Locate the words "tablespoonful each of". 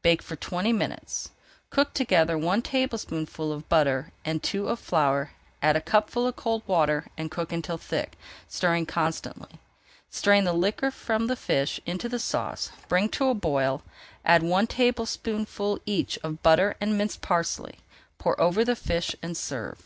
14.68-16.44